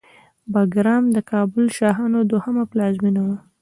[0.53, 3.37] بګرام د کابل شاهانو دوهمه پلازمېنه وه